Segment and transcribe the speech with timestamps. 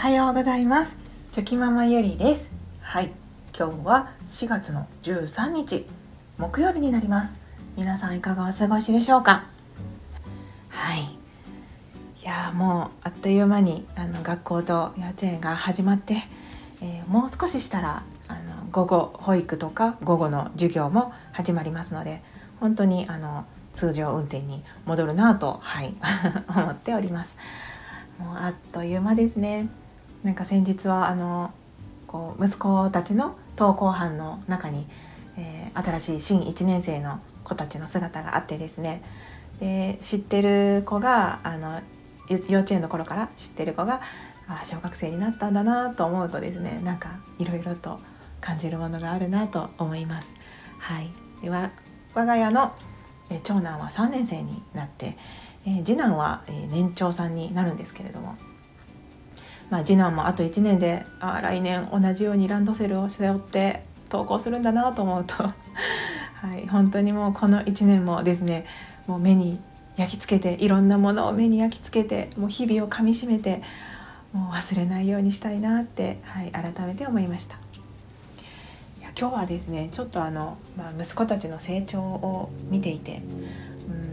[0.00, 0.96] はようございます。
[1.30, 2.48] チョキママゆりです。
[2.80, 3.12] はい。
[3.54, 5.84] 今日は4月の13日
[6.38, 7.36] 木曜日になります。
[7.76, 9.44] 皆さんいかがお過ごしでしょうか？
[10.70, 11.02] はい。
[11.02, 16.14] いやもうあっという間にあの学校と幼稚園が始まって、
[16.80, 22.22] えー、もう少ししたらあの午後保育とか午後の授業も始まりますので
[22.58, 23.44] 本当にあの
[23.74, 25.94] 通常運転に戻るなとはい。
[26.48, 27.36] 思っております。
[28.18, 29.68] もうあっという間ですね。
[30.22, 31.52] なんか先日はあの
[32.06, 34.86] こう息子たちの登校班の中に、
[35.36, 39.02] えー、新しい新1年生の子たちの姿があってですね
[39.60, 41.80] で知ってる子があの
[42.48, 44.00] 幼稚園の頃から知ってる子が
[44.48, 48.00] あ小学生になったんだなと思うとですねなんかいろいろと
[48.40, 50.34] 感じるものがあるなと思います。
[50.78, 51.10] はい、
[51.42, 51.70] では
[52.14, 52.74] 我が家の
[53.44, 55.16] 長男は3年生になって、
[55.66, 58.36] えー、次男は、え年長さんになるんですけれども、
[59.70, 68.64] まあ、次男もあと1年であ来年同じようにランドセルを背負って登校するんだなと思うと はい、本当にもうこの1年もですね
[69.06, 69.60] もう目に
[69.96, 73.62] 焼き付けていろんなものを目に焼き付けてもう日々をかみしめて
[74.32, 77.56] もう忘れないようにしたいなって、はい、改めて思いました。
[79.18, 83.20] 今日はですねちょっとあの、まあ、息子たちの成長を見ていて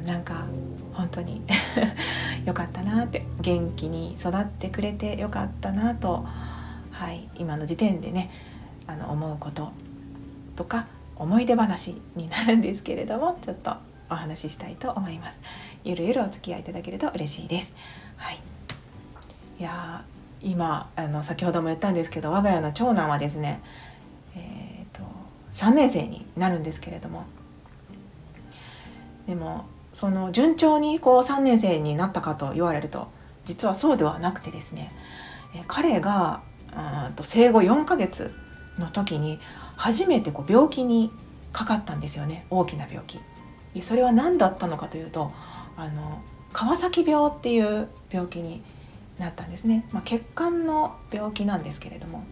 [0.00, 0.46] うんなんか
[0.98, 1.40] 本当に。
[2.44, 6.26] 良かったなって元気に育ってくれてよかったなと、
[6.90, 8.30] はい、今の時点でね
[8.86, 9.70] あの思うこと
[10.56, 13.76] とか思い出話になるんですけれどもちょっと
[14.10, 15.34] お話ししたいと思います。
[15.84, 17.72] ゆるゆるお付き合いいただけると嬉しいです。
[18.16, 18.38] はい。
[19.60, 20.02] いや
[20.42, 23.60] 今あの先ほども言ったんですけど我が家の長男はですね
[24.34, 25.08] えーと、と
[25.52, 27.24] 3年生になるんですけれども。
[29.28, 29.66] でも
[29.98, 33.08] その順調にこう3年生になったかと言われると
[33.46, 34.92] 実はそうではなくてですね
[35.66, 36.40] 彼が
[37.16, 38.32] と生後4ヶ月
[38.78, 39.40] の時に
[39.74, 41.10] 初めてこう病気に
[41.52, 42.46] かかったんですよね。
[42.48, 43.18] 大きな病気。
[43.74, 45.32] でそれは何だったのかというと
[45.76, 46.22] あの
[46.52, 48.62] 川崎病っていう病気に
[49.18, 52.22] なったんですね、まあ、血管の病気なんですけれども。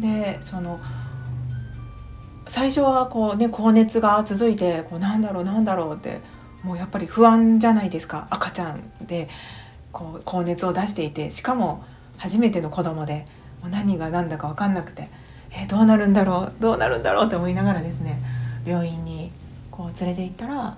[0.00, 0.80] でその
[2.48, 6.20] 最初はこうね高熱が続いてこうなんだろうなんだろうって
[6.62, 8.26] もうやっぱり不安じゃないですか。
[8.30, 9.28] 赤ちゃんで
[9.92, 11.84] こう高熱を出していてしかも
[12.18, 13.24] 初めての子供で
[13.62, 15.08] もう何が何だか分かんなくて
[15.50, 18.20] えどうなるんだろうどうなるんだろうって思いながらですね
[18.66, 19.30] 病院に
[19.70, 20.76] こう連れて行ったら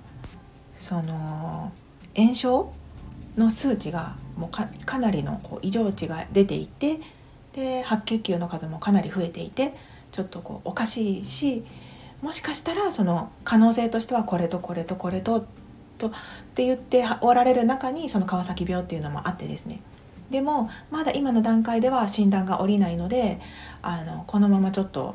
[0.74, 1.72] その
[2.16, 2.72] 炎症
[3.36, 7.00] の数値がもうかなりのこう異常値が出ていて
[7.54, 9.74] で白血球の数もかなり増えていて
[10.12, 11.64] ちょっとこうおかしいし
[12.22, 15.46] もしかしたらその可能性としてはこれとこれとこれと
[15.98, 16.10] とっ
[16.54, 19.80] て言っておられる中にその川崎病っていうのもあってですね。
[20.30, 23.40] でもまだ今の段階では診断が下りないので
[23.82, 25.14] あのこのままちょっと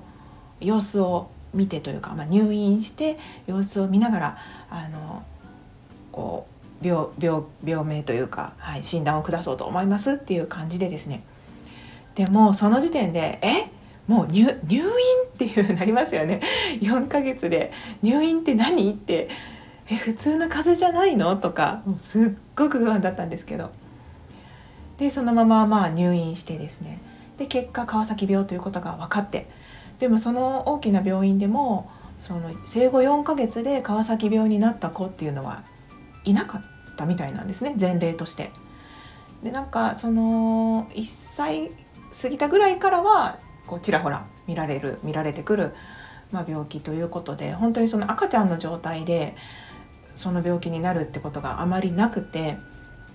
[0.60, 4.38] 様子を見てというか、まあ、入院して様子を見ながら
[4.72, 5.24] あの
[6.12, 6.48] こ
[6.82, 11.24] う病病病名というか、はい、診断を下そうと思いますっていう感じでですね。
[12.16, 13.70] でもその時点で「え
[14.08, 16.42] もう入入院っていうなりますよね。
[16.82, 17.72] 4ヶ月で。
[18.02, 19.30] 入院って何って。
[19.90, 21.36] え普通の風邪じゃないの？
[21.36, 23.70] とかもうすっごく不安だったんですけど。
[24.98, 27.00] でそのまままあ入院してですね。
[27.38, 29.48] で結果川崎病ということが分かって。
[30.00, 35.64] でもその大きな病院でもその生後4ヶ月で川崎病になった子っていうのは
[36.26, 36.62] いなかっ
[36.98, 37.76] たみたいなんですね。
[37.80, 38.52] 前例として。
[39.44, 41.06] でなんかその1
[41.36, 41.72] 歳
[42.22, 45.74] 過ぎたぐらいからはこうちらほら見られる見られてくる、
[46.32, 49.36] まあ、病気ということで本当にその赤ちゃんの状態で
[50.16, 52.58] その病気になるってことがあまりなくて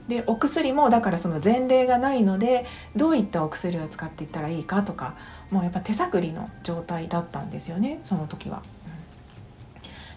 [0.09, 2.65] でお薬もだからその前例がないので
[2.97, 5.15] どういったお薬を使っていったらいいかとか
[5.51, 8.63] もうやっぱ手探りの状態だったんですよねその時は。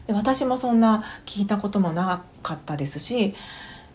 [0.07, 3.35] で私もそんな聞いたこともなかったですし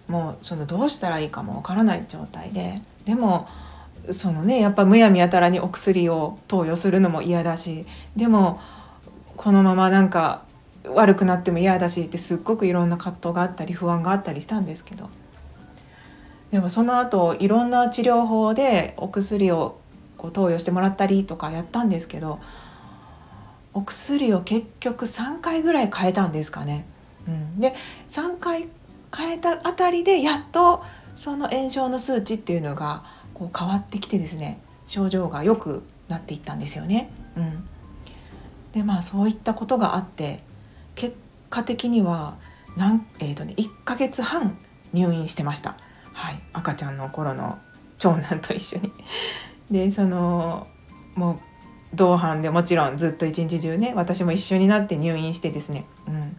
[0.06, 3.48] もうそのどうしたらいいかもわからない状態ででも
[4.10, 7.86] そのねやっぱむやみやたらにお薬を投与するのも嫌だし
[8.16, 8.60] でも
[9.36, 10.44] このままなんか
[10.84, 15.10] 悪くなっても嫌だしってすっごくいろんな葛藤があったり不安があったりしたんですけど
[16.50, 19.80] でもその後いろんな治療法でお薬を
[20.16, 22.40] こう投与してもらったりとかやったんですけど
[23.74, 26.86] お薬を結局3回ぐらい変えたんですかね。
[27.28, 27.74] うん、で
[28.10, 28.68] 3回
[29.14, 30.82] 変えたあたりでやっと
[31.14, 33.02] その炎症の数値っていうのが
[33.36, 37.10] こう変わってきてですね症状が良くなっていったんですよね。
[37.36, 37.68] うん、
[38.72, 40.40] でまあそういったことがあって
[40.94, 41.14] 結
[41.50, 42.36] 果的には
[42.78, 44.56] なん、えーとね、1ヶ月半
[44.94, 45.76] 入院してました、
[46.14, 47.58] はい、赤ちゃんの頃の
[47.98, 48.92] 長男と一緒に。
[49.70, 50.66] でその
[51.14, 51.38] もう
[51.94, 56.36] 同伴でもちろんずっと一日中ね私も一緒になって入院してですね、うん、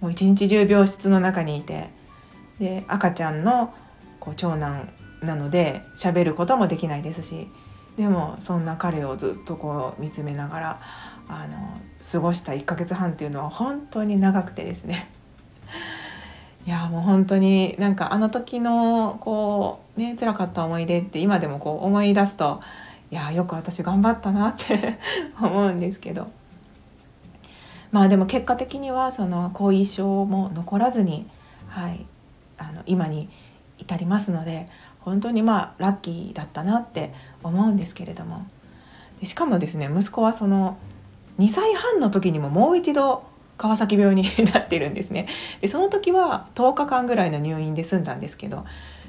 [0.00, 1.90] もう一日中病室の中にいて
[2.58, 3.74] で赤ちゃんの
[4.18, 4.88] こう長男
[5.22, 7.48] なので喋ることもできないですし
[7.96, 10.80] でもそんな彼をずっとこう見つめながら
[11.28, 11.80] あの
[12.10, 15.10] 過ごした1ヶ月半っていうのは本当に長くてですね。
[16.66, 22.60] いやもう本当になんかあの時のこうね辛かった思い出って今でもこう思い出すと
[23.10, 24.98] いやよく私頑張ったなって
[25.40, 26.28] 思うんですけど。
[27.90, 31.26] まあでも結果的にはその後遺症も残らずに、
[31.68, 32.06] はい、
[32.56, 33.28] あの今に
[33.76, 34.66] 至りますので
[35.04, 37.12] 本当にまあラッキーだったなって
[37.42, 38.46] 思うんですけれども。
[39.20, 40.76] でしかもですね息子はその
[41.38, 43.24] 2歳半の時にももう一度
[43.56, 45.28] 川崎病になってるんですね。
[45.60, 48.64] でその時は10日間ぐらいの入院で済んだんですけど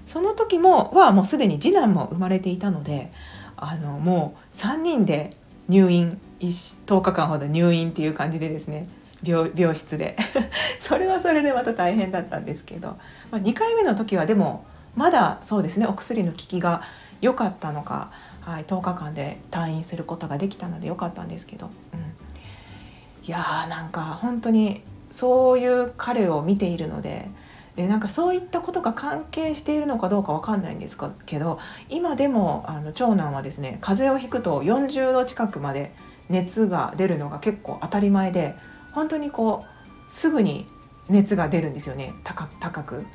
[0.05, 3.09] その時もはもうすでに次男も生まれていたので
[3.57, 5.35] あのもう3人で
[5.69, 8.85] 入院10日間ほど入院っていう感じでですね
[9.23, 10.15] 病病室で。
[10.79, 12.89] それはそれでまた大変だったんですけど、
[13.31, 16.83] まあ、2回目の時はでもまだそうですねお薬の効きが
[17.21, 18.11] 良かったのか、
[18.41, 24.81] はい、10日間で退院することができたので良かったんですけど、うん、いやーなんか本当に
[25.11, 27.29] そういう彼を見ているので。
[27.75, 30.95] でなんかそういったことが関係しているのかどうかわかんないんです
[31.25, 31.59] けど
[31.89, 35.91] 今でもあの長男はですね風邪をひくと40度近くまで
[36.29, 38.55] 熱が出るのが結構当たり前で
[38.91, 40.67] 本当にこうすぐに
[41.09, 42.45] 熱が出るんですよね高
[42.83, 43.05] く。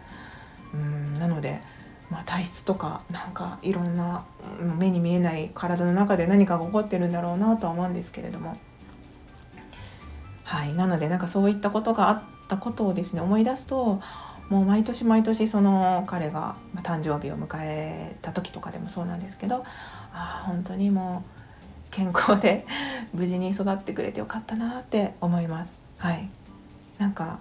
[0.75, 1.61] うんなので、
[2.11, 4.25] まあ、体質とかなんかいろんな
[4.79, 8.57] 目に見えない体の中で何かが起こってるんだろうなとは思うんですけれども。
[10.45, 14.01] はい、なのでなんかそういったことがあったことをですね思い出すと
[14.49, 21.39] もう毎年毎年その彼が誕生日を迎えた時とかでもそうなんですけどああ本当にもう
[21.91, 22.67] 健康で
[23.13, 25.73] 無事に育ってくれてよかったなって思います。
[25.99, 26.31] はい、
[26.99, 27.41] なんか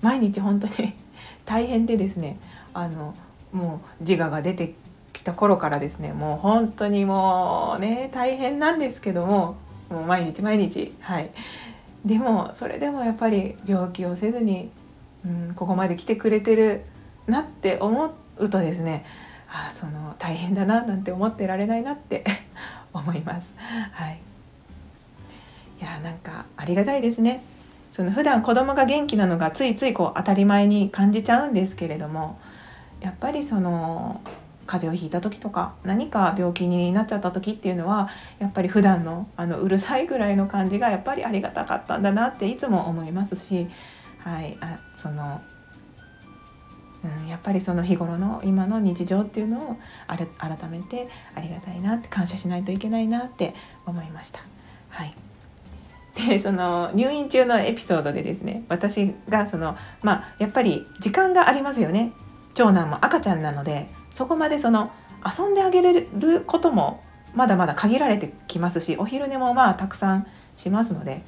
[0.00, 0.94] 毎日本当に
[1.46, 2.38] 大変でですね
[2.74, 3.14] あの
[3.52, 4.74] もう自我が出て
[5.12, 9.56] きた頃からですねもう本当にもうね大変なんですけども
[9.90, 11.30] もう毎日毎日はい
[12.04, 14.70] でもそれでもやっぱり病気をせずに
[15.24, 16.82] うん、ここまで来てくれてる
[17.26, 19.04] なって思うとですね
[19.50, 22.24] あその大変だななんて思ってられないなって
[22.92, 23.52] 思います。
[23.92, 24.18] はい、
[25.80, 27.42] いやなんかありがたいですね。
[27.92, 32.38] その普段子供が元気なのがついついこう当たり前に感じちゃうんですけれども
[33.00, 34.20] やっぱりその
[34.66, 43.68] 風邪をひいた時とか何か病気になっちゃった時っていうのはやっぱり普段のあのうるさいぐらいの感じがやっぱりありがたかったんだなっていつも思いますし
[44.28, 45.40] はい、あその、
[47.04, 50.26] うん、やっぱりその日頃の今の日常っていうのを改
[50.68, 53.54] めてありがたいなって感謝しないといけないなって
[53.86, 54.40] 思いました。
[54.90, 55.14] はい
[56.14, 62.12] でその入院中のエピソードでですね私がそのまあやっぱり時間がありますよね
[62.58, 64.90] 長男も赤ちゃんなのでそこまでその
[65.24, 70.26] 遊んであげれることもまだまだ限られてきますしお昼寝もまあたくさん
[70.56, 71.22] しますので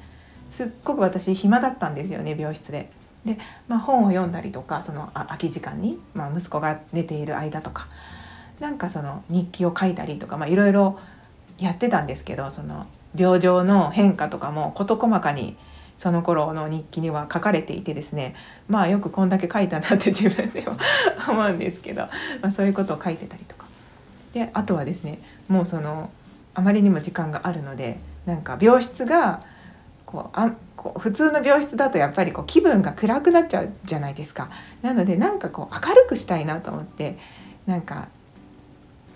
[0.49, 2.91] すっごく私暇だったんですよね病室で。
[3.23, 3.37] で、
[3.69, 7.87] まあ、本を読んだりとかその空き時間に、まあ、息子が寝ている間とか
[8.59, 10.99] なんかその日記を書いたりとかいろいろ
[11.59, 15.55] やってたんですけどその病状の変化とかも事細かに
[16.01, 18.33] その頃の日記には書かれていてですね
[18.67, 20.75] まあよくこんだけ書いたなって自分では
[21.29, 22.07] 思うんですけど、
[22.41, 23.67] まあ、そういうことを書いてたりとか。
[24.33, 26.09] であとはですねもうその
[26.55, 29.41] あまりにも時間があるのでなんか病室が
[30.07, 34.49] こうあこう普通の病室だとやっぱりこう気分が暗くなっちゃうじゃないですか。
[34.81, 37.19] なのでなんかこう明るくしたいなと思って
[37.67, 38.07] なんか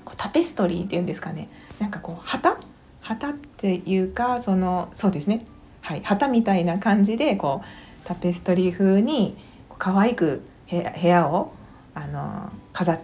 [0.04, 1.50] こうタペストリーっていうんですかね。
[1.80, 2.58] なんかこう旗？
[3.02, 5.46] 旗っていうかそのそうですね。
[5.86, 9.38] はい旗みたいな感じでこうタペストリー風に
[9.78, 11.54] 可愛く部屋を
[11.94, 13.00] あの飾っ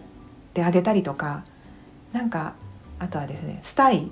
[0.56, 1.44] てあげたりとか
[2.12, 2.56] なんか
[2.98, 4.10] あとはですねスタイ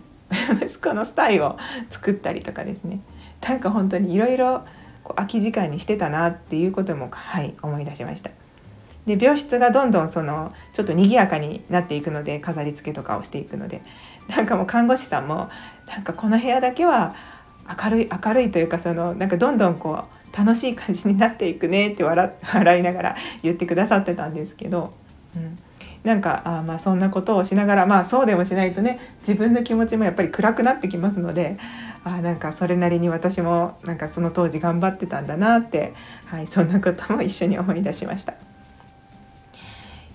[0.61, 1.57] 息子のスタイを
[1.89, 3.01] 作ったりとかですね
[3.41, 4.63] なんか本当にいろいろ
[5.15, 8.29] 空き時間にしてたなっていうこともはい思い出しました。
[9.07, 13.81] で病室がどんどんそのちょっと賑やかになっていくので飾り付けとかをしていくので
[14.27, 15.49] なんかもう看護師さんも
[15.87, 17.15] なんかこの部屋だけは
[17.83, 22.33] 明るい明るいというかそのなんかどんどんこう楽しい感じになっていくねって 笑
[22.79, 24.93] いながら言ってくださってたんですけど、
[25.35, 25.59] うん、
[26.03, 31.57] なんかあまあそんなことをしながらまあそうでもしないとね自分の気持ちもやっぱり暗くなってきますので
[32.03, 35.93] あなんかそれなりに私もなんかその当時頑張ってたんだなって、
[36.25, 38.33] はい、そんなことも一緒に思い出しました。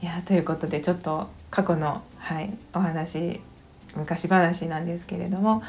[0.03, 3.41] いやということでちょっと過去の、はい、お話
[3.97, 5.63] 昔話なんですけれども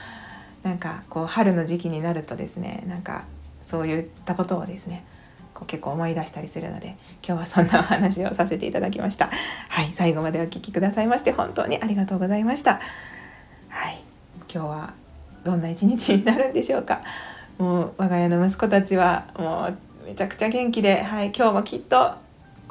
[0.66, 3.26] なんかこう春の時期になるとですねなんか
[3.68, 5.06] そういったことをですね
[5.54, 9.30] こう結構思い出したりするので今日はそんなお話をさせていただきました
[9.70, 12.82] はい最後までお聴きくださいまして本当にありがとうございました
[13.70, 14.02] はい
[14.52, 14.94] 今日は
[15.44, 17.04] どんな一日になるんでしょうか
[17.60, 19.68] もう我が家の息子たちはも
[20.04, 22.16] うめちゃくちゃ元気で、はい、今日もきっと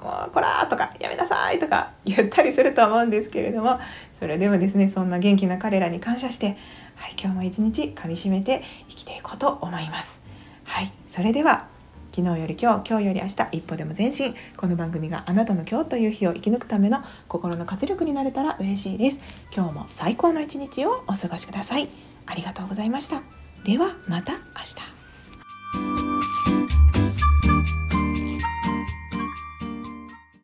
[0.03, 3.79] もうこら!」とか「やめなさい!」とか言ったりすると思うんですけれども
[4.19, 6.57] それでもですねそんな元気な彼らに感謝して、
[6.95, 10.21] はい、今日も一日かみしめて生きていこうと思います。
[10.65, 11.67] はい、それでは
[12.15, 14.35] 昨日より今日今日より明日一歩でも前進。
[14.57, 19.19] この番組があなたの今日という日を生き抜くための心の活力になれたら嬉しいです。
[19.55, 21.89] 今日も最高の一日をお過ごしください。
[22.27, 23.23] ありがとうございました。
[23.65, 24.39] ではまた明
[24.77, 24.94] 日。